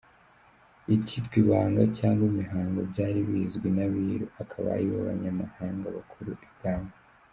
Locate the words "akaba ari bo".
4.41-4.97